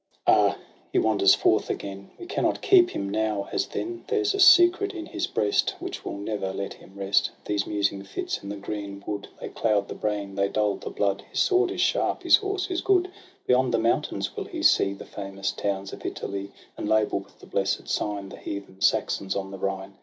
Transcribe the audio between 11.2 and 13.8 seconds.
His sword is sharp, his horse is good; Beyond the